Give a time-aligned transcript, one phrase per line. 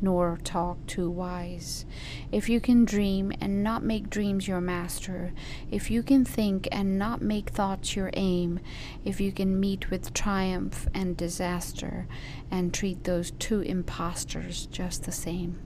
[0.00, 1.84] nor talk too wise.
[2.32, 5.32] If you can dream and not make dreams your master,
[5.70, 8.60] if you can think and not make thoughts your aim,
[9.04, 12.06] if you can meet with triumph and disaster
[12.50, 15.58] and treat those two impostors just the same.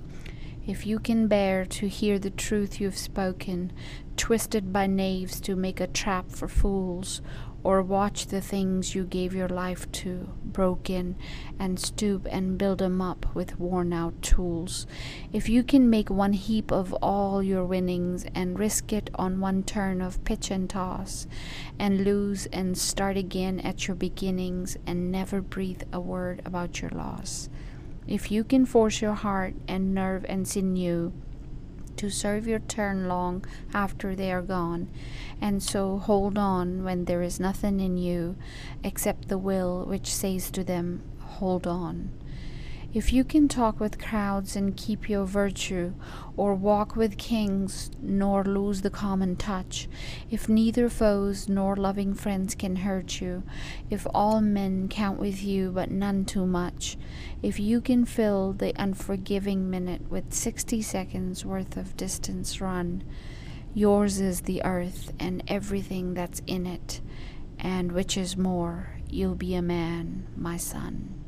[0.66, 3.70] If you can bear to hear the truth you've spoken,
[4.16, 7.20] twisted by knaves to make a trap for fools,
[7.62, 11.16] or watch the things you gave your life to broken
[11.58, 14.86] and stoop and build 'em up with worn out tools.
[15.34, 19.64] If you can make one heap of all your winnings and risk it on one
[19.64, 21.26] turn of pitch and toss,
[21.78, 26.90] and lose and start again at your beginnings and never breathe a word about your
[26.90, 27.50] loss.
[28.06, 31.12] If you can force your heart and nerve and sinew
[31.96, 34.88] to serve your turn long after they are gone,
[35.40, 38.36] and so hold on when there is nothing in you
[38.82, 41.02] except the will which says to them,
[41.38, 42.10] Hold on.
[42.94, 45.94] If you can talk with crowds and keep your virtue,
[46.36, 49.88] or walk with kings nor lose the common touch,
[50.30, 53.42] if neither foes nor loving friends can hurt you,
[53.90, 56.96] if all men count with you but none too much,
[57.42, 63.02] if you can fill the unforgiving minute with sixty seconds worth of distance run,
[63.74, 67.00] yours is the earth and everything that's in it,
[67.58, 71.23] and which is more, you'll be a man, my son.